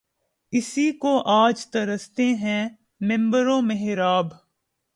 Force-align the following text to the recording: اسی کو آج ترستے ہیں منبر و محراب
اسی 0.53 0.91
کو 0.91 1.11
آج 1.25 1.65
ترستے 1.67 2.25
ہیں 2.35 2.69
منبر 3.01 3.47
و 3.47 3.59
محراب 3.61 4.27